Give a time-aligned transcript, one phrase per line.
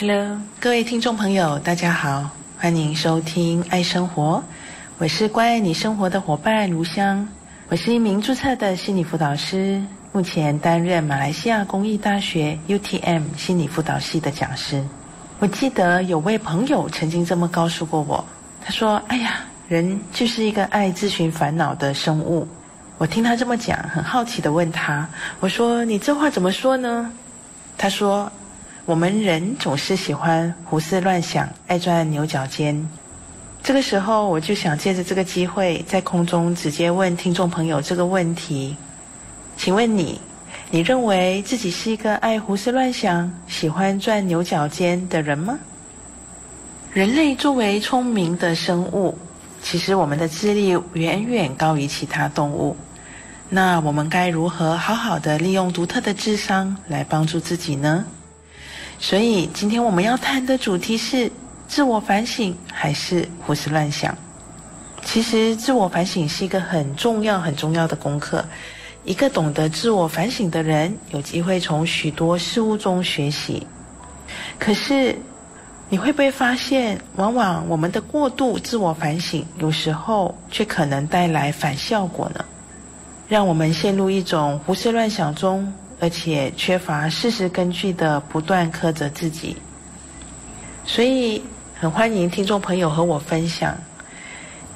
[0.00, 4.36] Hello，各位听众朋友，大家好，欢迎收听《爱生活》，
[4.98, 7.26] 我是关爱你生活的伙伴如香，
[7.68, 9.82] 我是一名注册的心理辅导师，
[10.12, 14.84] 目前担任马来西亚公益大学 UTM 心理辅导系的讲师。
[15.40, 18.24] 我记得有位朋友曾经这么告诉过我，
[18.64, 22.46] 他说：“哎呀，人就是一个爱自寻烦恼的生物。”
[22.98, 25.08] 我听他这么讲，很好奇的问他
[25.40, 27.10] ：“我说你这话怎么说呢？”
[27.76, 28.30] 他说
[28.88, 32.88] ：“我们人总是喜欢胡思乱想，爱钻牛角尖。”
[33.62, 38.74] 这个时候，我就想借着这个机会，在空中直接问听众朋友这个问题：
[39.58, 40.18] 请问你，
[40.70, 45.58] 你认为自己是一个爱胡思乱想、喜欢钻牛角尖的人吗？
[46.90, 49.18] 人类作为聪明的生物，
[49.62, 52.74] 其实我们的智力远远高于其他动物。
[53.50, 58.06] 那我们该如何好好的利用独特的智商来帮助自己呢？
[59.00, 61.30] 所以今天我们要谈的主题是
[61.68, 64.16] 自我反省还是胡思乱想？
[65.04, 68.44] 其实自我反省是一个很重要很重要的功课。
[69.04, 73.66] 一个懂得自我反省的人，有机会从许多事物中学习。
[74.58, 75.16] 可是
[75.88, 82.44] 你会不会发现，往往我们的过度自我反省，有时候却可能带来反效果呢？
[83.28, 89.56] 让我们陷入一种胡思乱想中，而且缺乏事实根据的不断苛责自己。
[90.84, 91.42] 所以，
[91.78, 93.76] 很欢迎听众朋友和我分享，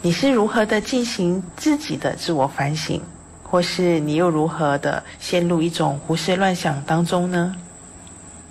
[0.00, 3.00] 你是如何的进行自己的自我反省，
[3.42, 7.54] 或是你又如何的陷入一种胡思乱想当中呢？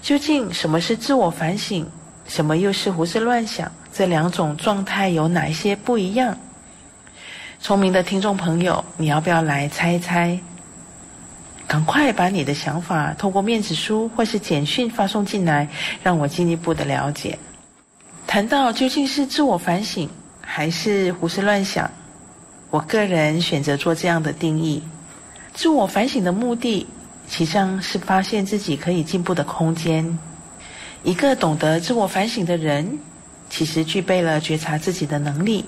[0.00, 1.86] 究竟什么是自我反省，
[2.26, 3.70] 什么又是胡思乱想？
[3.92, 6.36] 这两种状态有哪一些不一样？
[7.60, 10.38] 聪明的听众朋友，你要不要来猜一猜？
[11.72, 15.66] 赶快把你的想法透过面子书或是简讯发送进来，
[16.02, 17.38] 让我进一步的了解。
[18.26, 20.06] 谈到究竟是自我反省
[20.42, 21.90] 还是胡思乱想，
[22.68, 24.82] 我个人选择做这样的定义：
[25.54, 26.86] 自我反省的目的，
[27.26, 30.18] 其实上是发现自己可以进步的空间。
[31.02, 32.98] 一个懂得自我反省的人，
[33.48, 35.64] 其实具备了觉察自己的能力。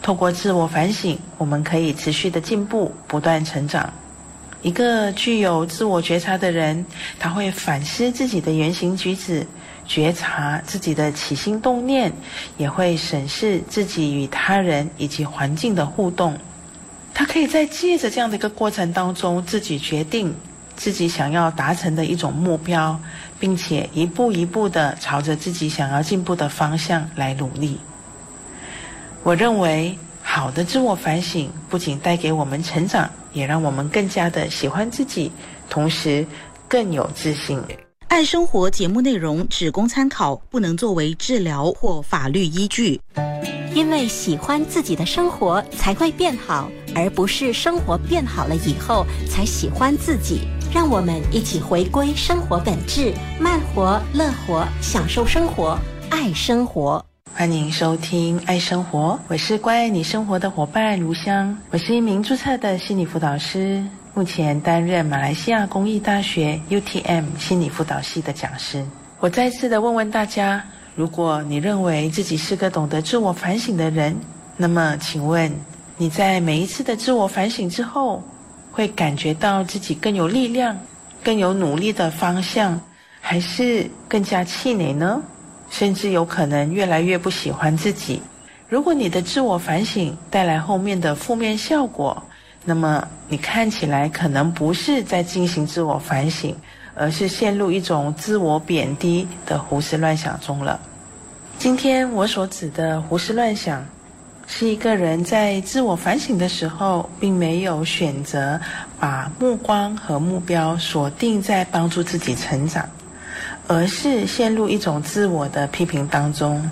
[0.00, 3.92] 透过自我反省，我们可以持续的进步，不断成长。
[4.64, 6.84] 一个具有自我觉察的人，
[7.18, 9.46] 他会反思自己的言行举止，
[9.86, 12.10] 觉察自己的起心动念，
[12.56, 16.34] 也会审视自己与他人以及环境的互动。
[17.12, 20.34] 他可以在借着这样的一个过程当中，自己决定
[20.74, 22.98] 自己想要达成的一种目标，
[23.38, 27.78] 并且一步一步的朝着自己想要进步的方向来努力。
[29.22, 29.98] 我认为，
[30.34, 35.30] 好的自我反省不仅带给我们成长，也让我们更加的喜欢自己，
[35.70, 36.26] 同时
[36.66, 37.62] 更有自信。
[38.08, 43.00] 爱生活节目内容只供参考，不能作为治疗或法律依据。
[43.74, 50.40] 因为喜欢自己的生活才会变好，而不是生活变好了以后才喜欢自己。
[50.74, 55.78] 让我们一起回归生活本质，慢活、乐活，享受生活，
[56.10, 57.00] 爱生活。
[57.36, 61.58] 欢迎收听《爱生活》，我是关爱你生活的伙伴如香。
[61.70, 63.84] 我是一名注册的心理辅导师，
[64.14, 68.86] 目前担任马来西亚公益大学 UTM 心理辅导系的讲师。
[69.18, 74.16] 我再次的问问大家：如果你认为自己是个懂得自我反省的人，
[74.56, 75.52] 那么请问
[75.96, 78.22] 你在每一次的自我反省之后，
[78.70, 80.78] 会感觉到自己更有力量、
[81.24, 82.80] 更有努力的方向，
[83.20, 85.20] 还是更加气馁呢？
[85.76, 88.22] 甚至有可能越来越不喜欢自己。
[88.68, 92.22] 如果你的自我反省带来后面的负面效果，
[92.64, 96.54] 那么你看起来可能不是在进行自我反省，
[96.94, 100.78] 而是陷入一种自我贬低的胡思乱想中了。
[101.58, 103.84] 今天我所指的胡思乱想，
[104.46, 108.60] 是一个人在自我反省的时候，并没有选择
[109.00, 112.88] 把目光和目标锁定在帮助自己成长。
[113.66, 116.70] 而是陷入一种自我的批评当中。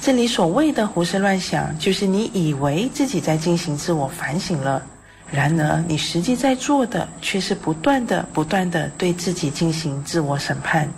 [0.00, 4.82] 这里所谓的胡思乱想，就是你以为自己在进行自我反省了，
[5.30, 10.88] 然而你实际在做的却是不断的、不断的对自己进行自我审判。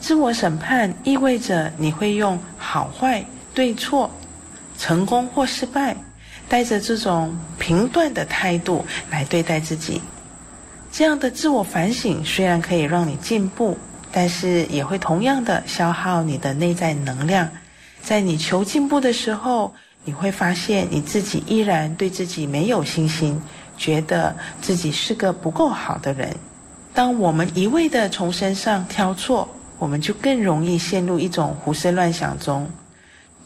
[0.00, 3.24] 自我审判意味着你会用好坏、
[3.54, 4.10] 对错、
[4.76, 5.94] 成功或失败，
[6.48, 10.00] 带着这种评断的态度来对待自己。
[10.90, 13.78] 这样的自我反省虽然可以让你进步。
[14.12, 17.48] 但是也会同样的消耗你的内在能量，
[18.02, 19.72] 在你求进步的时候，
[20.04, 23.40] 你会发现你自己依然对自己没有信心，
[23.76, 26.34] 觉得自己是个不够好的人。
[26.92, 29.48] 当我们一味的从身上挑错，
[29.78, 32.68] 我们就更容易陷入一种胡思乱想中。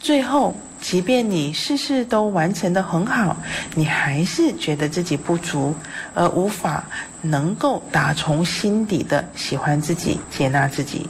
[0.05, 3.35] 最后，即便你事事都完成的很好，
[3.73, 5.73] 你还是觉得自己不足，
[6.13, 6.85] 而无法
[7.23, 11.09] 能够打从心底的喜欢自己、接纳自己。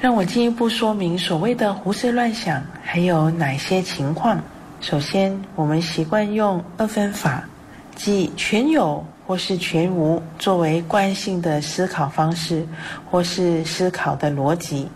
[0.00, 4.42] 让我进一步说明所谓的胡思乱想还有哪些情况。
[4.80, 7.44] 首先，我们习惯用二分法，
[7.94, 12.66] 即全有或是全无作为惯性的思考方式，
[13.10, 14.88] 或是思考的逻辑。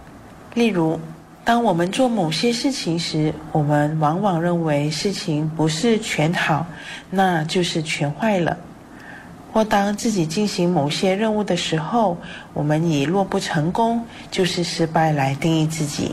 [0.54, 0.98] 例如，
[1.44, 6.66] 当我们做某些事情时，我们往往认为事情不是全好，
[7.10, 8.56] 那就是全坏了。
[9.52, 12.16] 或当自己进行某些任务的时候，
[12.54, 16.12] 我们以若不成功就是失败来定义自己。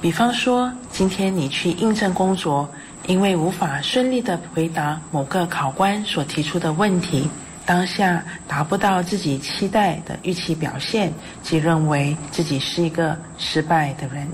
[0.00, 2.66] 比方说，今天你去应征工作，
[3.06, 7.28] 因为无法顺利的回答某个考官所提出的问题，
[7.64, 11.12] 当下达不到自己期待的预期表现，
[11.42, 14.28] 即认为自己是一个失败的人。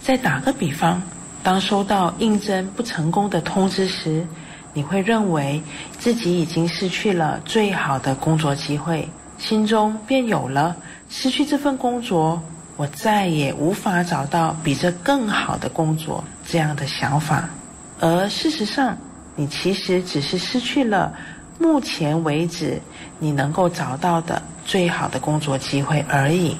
[0.00, 1.02] 再打个比方，
[1.42, 4.26] 当收到应征不成功的通知时，
[4.72, 5.60] 你会认为
[5.98, 9.08] 自己已经失去了最好的工作机会，
[9.38, 10.76] 心中便有了
[11.10, 12.40] 失去这份工作，
[12.76, 17.50] 我再也无法找到比这更好的工作这样的想法。
[17.98, 18.96] 而事实上，
[19.34, 21.12] 你其实只是失去了
[21.58, 22.80] 目前为止
[23.18, 26.56] 你能够找到的最好的工作机会而已。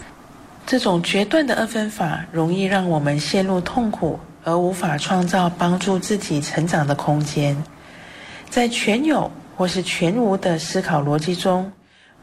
[0.67, 7.57] 这种决断的二分法，容易让我们陷入痛苦，而无法创造帮助自己成长的空间。
[8.51, 11.73] 在全有或是全无的思考逻辑中，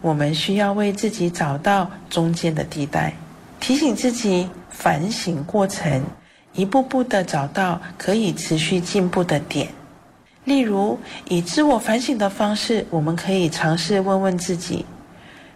[0.02, 3.14] 我们需要为自己找到中间的地带，
[3.60, 6.04] 提醒自己反省过程，
[6.54, 9.68] 一步步的找到可以持续进步的点。
[10.46, 10.98] 例如，
[11.28, 14.86] 以自我反省的方式，我们可以尝试问问自己：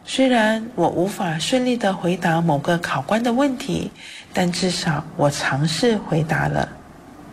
[0.04, 3.90] 虽然我无法顺利的回答某个考官的问题，
[4.34, 6.68] 但至少我尝试回答了。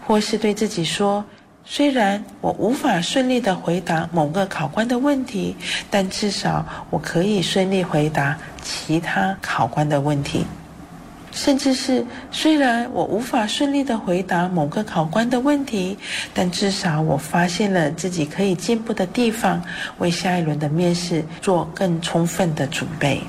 [0.07, 1.25] 或是对自己说。
[1.69, 5.57] 虽然我无法顺利的回答某个考官的问题，
[5.91, 10.47] 但至少我可以顺利回答其他考官的问题。
[11.37, 15.97] 甚至是虽然我无法顺利的回答某个考官的问题，
[16.33, 19.63] 但至少我发现了自己可以进步的地方，
[19.99, 23.21] 为下一轮的面试做更充分的准备。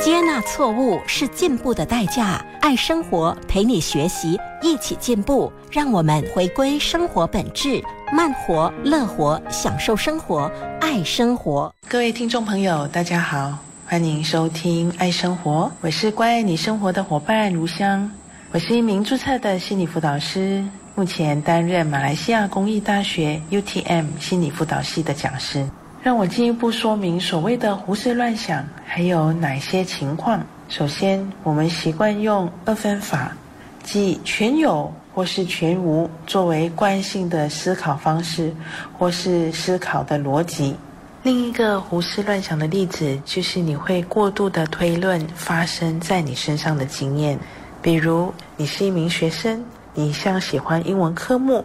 [0.00, 2.42] 接纳错误是进步的代价。
[2.62, 5.52] 爱生活，陪你学习，一起进步。
[5.70, 7.82] 让我们回归生活本质，
[8.12, 11.72] 慢活、乐活，享受生活，爱生活。
[11.88, 13.58] 各位听众朋友，大家好，
[13.90, 18.08] 欢迎收听《爱生活》，我是关爱你生活的伙伴如香。
[18.52, 20.64] 我是一名注册的心理辅导师，
[20.94, 25.68] 目前担任马来西亚公益大学 UTM 心理辅导系的讲师。
[26.04, 30.40] 让我进一步说明所谓的胡思乱想还有哪些情况。
[30.68, 33.36] 首先，我们习惯用二分法，
[33.82, 38.54] 即全有或是全无作为惯性的思考方式，
[38.96, 40.76] 或是思考的逻辑。
[41.22, 47.38] 另一个胡思乱想的例子，就是你会过度的推论发生在你身上的经验。
[47.82, 49.62] 比如，你是一名学生，
[49.92, 51.62] 你一向喜欢英文科目，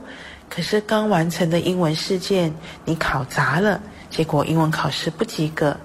[0.49, 2.53] 可是刚完成的英文试卷，
[2.83, 3.81] 你考砸了。
[4.09, 5.77] 结果英文考试不及格，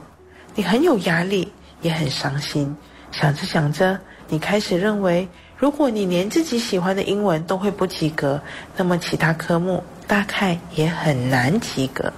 [0.56, 2.76] 你很有压力，也很伤心。
[3.12, 3.96] 想着想着，
[4.28, 8.40] 你开始认为，如果你连自己喜欢的英文都会不及格，
[8.76, 12.12] 那么其他科目大概也很难及格。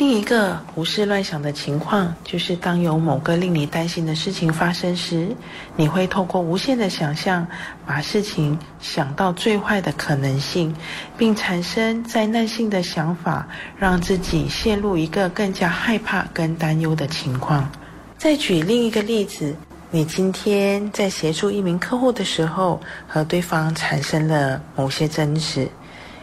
[0.00, 5.28] 另一个胡思乱想的情况，就是当有某个令你担心的事情发生时，
[5.76, 7.46] 你会透过无限的想象，
[7.84, 10.74] 把事情想到最坏的可能性，
[11.18, 17.70] 并产生灾难性的想法，让自己陷入一个更加害怕跟担忧的情况。
[18.16, 19.54] 再举另一个例子，
[19.90, 25.68] 你今天在协助一名客户的时候，和对方产生了某些争执。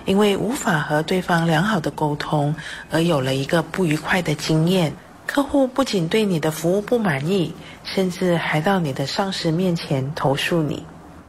[0.08, 2.56] 因为无法和对方良好的沟通，
[2.90, 4.92] 而有了一个不愉快的经验。
[5.26, 10.82] 客户不仅对你的服务不满意，甚至还到你的上司面前投诉你。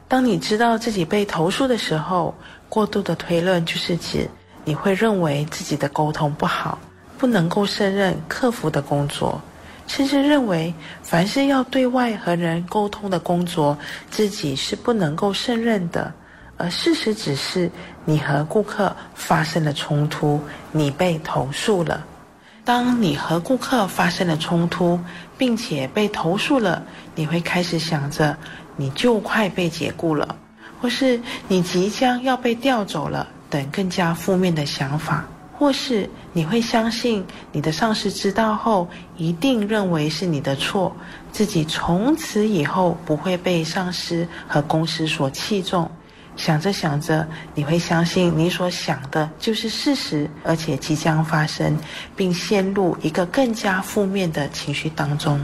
[0.06, 2.32] 当你知道自己被投诉的时候，
[2.68, 4.30] 过度的推论就是指
[4.64, 6.78] 你会认为自己的沟通不好，
[7.18, 9.42] 不能够胜任客服的工作，
[9.88, 13.76] 甚至认为凡是要对外和人沟通的工作，
[14.08, 16.14] 自己是不能够胜任的。
[16.58, 17.70] 而事实只是，
[18.04, 20.40] 你和顾客发生了冲突，
[20.72, 22.04] 你被投诉了。
[22.64, 25.00] 当你和顾客发生了冲突，
[25.38, 26.82] 并且被投诉了，
[27.14, 28.36] 你会开始想着
[28.76, 30.36] 你就快被解雇了，
[30.80, 35.24] 或是你即将要被调走了等更加负面的想法。
[35.56, 40.94] 或是你会相信你的上司知道后，一定认为是你的错，
[41.32, 45.90] 自己从此以后不会被上司和公司所器重。
[46.38, 51.76] 想着想着，你会相信你所想的就是事实，而且即将发生，
[52.16, 55.38] 并陷入一个更加负面的情绪当中。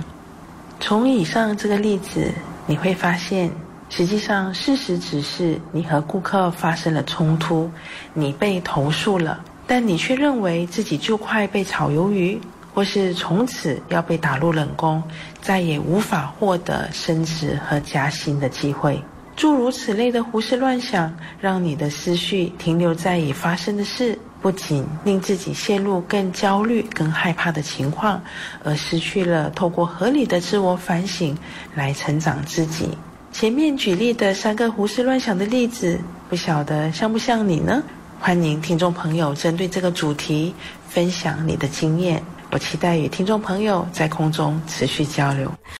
[0.78, 2.32] 从以上这个例子，
[2.66, 3.50] 你会发现，
[3.90, 7.68] 实际上事实只是你和顾客发生了冲突，
[8.12, 9.40] 你被投诉了。
[9.66, 12.40] 但你却认为自己就快被炒鱿鱼，
[12.72, 15.02] 或是从此要被打入冷宫，
[15.40, 19.02] 再也无法获得升职和加薪的机会。
[19.36, 28.22] 诸如此类的胡思乱想，让你的思绪停留在已发生的事，不仅令自己陷入更焦虑、更害怕的情况，
[28.62, 31.36] 而失去了透过合理的自我反省
[31.74, 32.88] 来成长自己。
[33.32, 37.82] 前面举例的三个胡思乱想的例子，不晓得像不像你呢？
[38.20, 40.54] 欢迎听众朋友针对这个主题
[40.88, 42.22] 分享你的经验，
[42.52, 45.52] 我期待与听众朋友在空中持续交流。